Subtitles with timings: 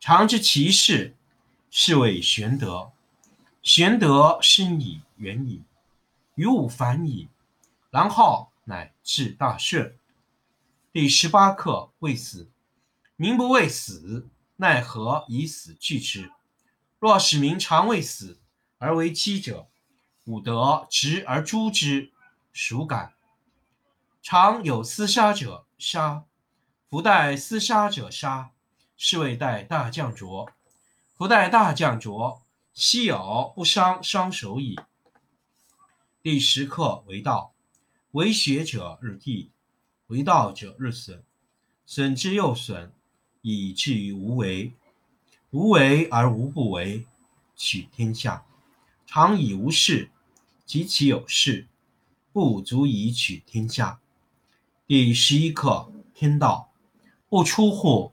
[0.00, 1.14] 常知其事，
[1.70, 2.90] 是谓玄德。
[3.62, 5.62] 玄德深矣，远矣，
[6.36, 7.28] 于物反矣。
[7.90, 9.94] 然后乃至大顺。
[10.90, 12.48] 第十八课未死，
[13.16, 14.26] 民不畏死，
[14.56, 16.32] 奈何以死惧之？
[16.98, 18.38] 若使民常畏死
[18.78, 19.68] 而为欺者，
[20.24, 22.10] 吾得执而诛之，
[22.54, 23.12] 孰敢？
[24.22, 26.24] 常有厮杀者，杀；
[26.88, 28.50] 夫待厮杀者，杀。
[29.02, 30.52] 是谓待大将浊。
[31.16, 32.42] 不待大将浊，
[32.74, 34.78] 奚有不伤伤手矣。
[36.22, 37.54] 第十课为道。
[38.10, 39.48] 为学者日益，
[40.08, 41.22] 为道者日损，
[41.86, 42.92] 损之又损，
[43.40, 44.74] 以至于无为。
[45.48, 47.06] 无为而无不为，
[47.56, 48.44] 取天下
[49.06, 50.10] 常以无事，
[50.66, 51.66] 及其有事，
[52.34, 53.98] 不足以取天下。
[54.86, 56.70] 第十一课天道，
[57.30, 58.12] 不出户，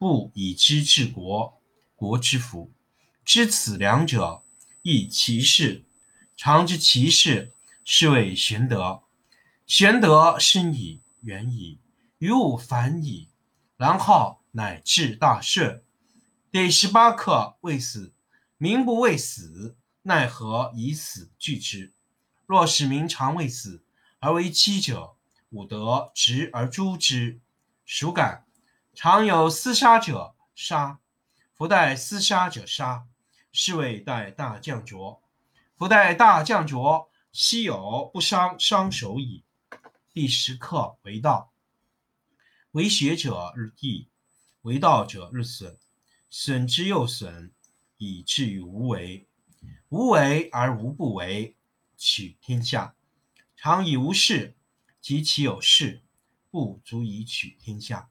[0.00, 1.60] 不以知治国，
[1.94, 2.72] 国之福。
[3.22, 4.42] 知此两者，
[4.80, 5.84] 亦其事。
[6.38, 7.52] 常知其事。
[7.84, 9.02] 是谓玄德。
[9.66, 11.80] 玄德深矣，远矣，
[12.16, 13.28] 于物反矣，
[13.76, 15.82] 然后乃至大顺。
[16.50, 18.14] 第十八课未死，
[18.56, 21.92] 民不畏死，奈何以死惧之？
[22.46, 23.84] 若使民常畏死
[24.18, 25.16] 而为欺者，
[25.50, 27.38] 吾得执而诛之，
[27.84, 28.46] 孰敢？
[28.94, 30.98] 常有厮杀者，杀；
[31.54, 33.06] 夫待厮杀者，杀。
[33.52, 35.22] 是谓待大将浊。
[35.76, 37.10] 夫待大将浊。
[37.32, 39.44] 奚有不伤伤手矣？
[40.12, 41.52] 第十课为道，
[42.72, 44.08] 为学者日益，
[44.62, 45.78] 为道者日损，
[46.28, 47.52] 损之又损，
[47.98, 49.28] 以至于无为。
[49.90, 51.56] 无为而无不为，
[51.96, 52.96] 取天下
[53.54, 54.56] 常以无事，
[55.00, 56.02] 及其有事，
[56.50, 58.10] 不足以取天下。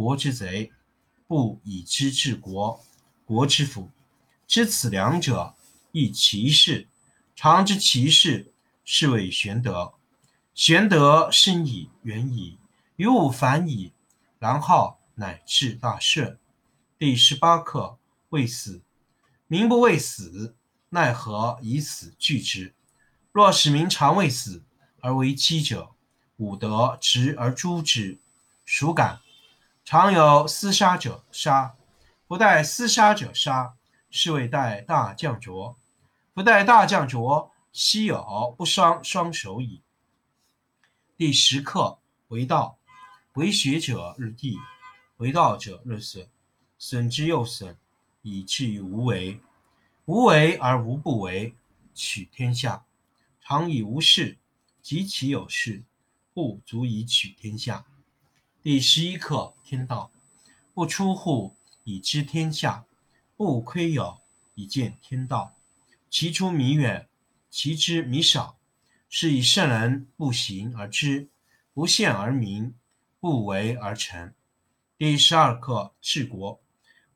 [0.00, 0.70] 国之贼；
[1.26, 2.82] 不以知治国，
[3.26, 3.90] 国之福。
[4.46, 5.54] 知此两者，
[5.92, 6.88] 亦其事。
[7.36, 8.50] 常知其事，
[8.82, 9.92] 是谓玄德。
[10.54, 12.56] 玄德深矣，远矣，
[12.96, 13.92] 于物反矣，
[14.38, 16.38] 然后乃至大顺。
[16.96, 17.98] 第十八课
[18.30, 18.80] 未死，
[19.48, 20.56] 民不畏死，
[20.88, 22.74] 奈何以死惧之？
[23.32, 24.64] 若使民常畏死
[25.00, 25.90] 而为欺者，
[26.38, 28.18] 吾得执而诛之，
[28.64, 29.20] 孰敢？
[29.84, 31.76] 常有厮杀者，杀；
[32.26, 33.74] 不待厮杀者，杀。
[34.12, 35.78] 是谓待大将浊。
[36.34, 39.82] 不待大将浊，奚有不伤双手矣。
[41.16, 42.78] 第十课为道，
[43.34, 44.56] 为学者日益，
[45.18, 46.28] 为道者日损，
[46.76, 47.76] 损之又损，
[48.22, 49.40] 以至于无为。
[50.06, 51.54] 无为而无不为，
[51.94, 52.84] 取天下
[53.40, 54.38] 常以无事，
[54.82, 55.84] 及其有事，
[56.34, 57.84] 不足以取天下。
[58.62, 60.10] 第十一课天道，
[60.74, 61.54] 不出户，
[61.84, 62.84] 以知天下；
[63.34, 64.20] 不窥有，
[64.54, 65.54] 以见天道。
[66.10, 67.08] 其出弥远，
[67.48, 68.58] 其知弥少。
[69.08, 71.30] 是以圣人不行而知，
[71.72, 72.74] 不见而明，
[73.18, 74.34] 不为而成。
[74.98, 76.60] 第十二课治国。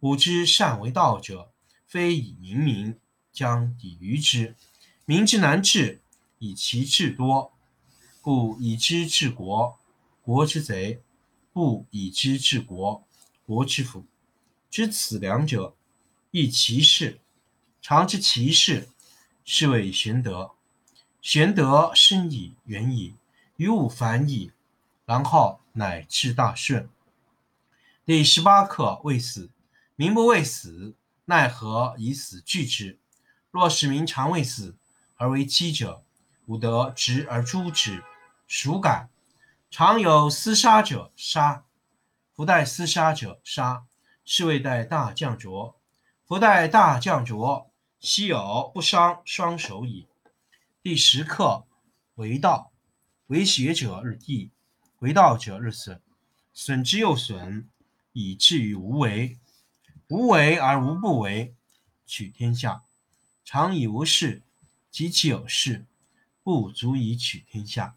[0.00, 1.52] 古之善为道者，
[1.86, 2.98] 非以明民，
[3.30, 4.56] 将以愚之。
[5.04, 6.00] 民之难治，
[6.38, 7.52] 以其智多。
[8.22, 9.78] 故以知治国，
[10.22, 11.00] 国之贼；
[11.54, 13.06] 不以知治国，
[13.46, 14.04] 国之福。
[14.68, 15.76] 知此两者，
[16.32, 17.20] 亦其事。
[17.80, 18.88] 常知其事，
[19.44, 20.50] 是谓玄德。
[21.22, 23.14] 玄德深矣，远矣，
[23.56, 24.50] 于物反矣，
[25.06, 26.88] 然后乃至大顺。
[28.04, 29.48] 第十八课：未死，
[29.94, 30.96] 民不畏死，
[31.26, 32.98] 奈何以死惧之？
[33.52, 34.74] 若使民常畏死，
[35.14, 36.02] 而为饥者，
[36.46, 38.02] 吾得执而诛之。
[38.48, 39.08] 孰敢？
[39.76, 41.64] 常有厮杀者，杀；
[42.32, 43.84] 夫待厮杀者，杀。
[44.24, 45.80] 是谓待大将浊。
[46.24, 50.06] 夫待大将浊，奚有不伤双手矣？
[50.80, 51.66] 第十课
[52.14, 52.70] 为道，
[53.26, 54.52] 为学者日益，
[55.00, 56.00] 为道者日损，
[56.52, 57.68] 损之又损，
[58.12, 59.40] 以至于无为。
[60.06, 61.52] 无为而无不为，
[62.06, 62.84] 取天下
[63.44, 64.44] 常以无事，
[64.92, 65.84] 及其有事，
[66.44, 67.96] 不足以取天下。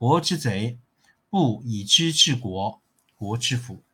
[0.00, 0.78] 国之贼；
[1.28, 2.80] 不以知治国，
[3.14, 3.84] 国之福。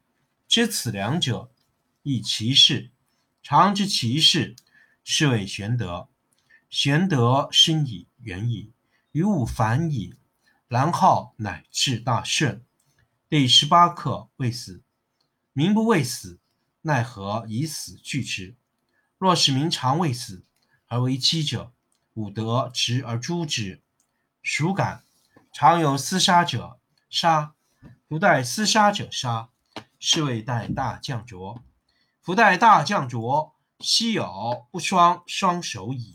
[0.47, 1.51] 知此两者，
[2.05, 2.93] 亦其事。
[3.43, 4.55] 常知其事，
[5.03, 6.09] 是谓玄德。
[6.71, 8.71] 玄德深矣，远矣，
[9.11, 10.15] 于物反矣，
[10.69, 12.65] 然后乃至大顺。
[13.29, 14.85] 第十八课：未死。
[15.53, 16.39] 民不畏死，
[16.83, 18.55] 奈何以死惧之？
[19.19, 20.45] 若使民常畏死，
[20.87, 21.73] 而为饥者，
[22.15, 23.83] 吾得执而诛之。
[24.41, 25.03] 孰敢？
[25.59, 27.53] 常有厮杀者，杀；
[28.07, 29.49] 不待厮杀者，杀。
[29.99, 31.63] 是谓待大将浊。
[32.21, 36.15] 夫待大将浊，昔有不双双手矣？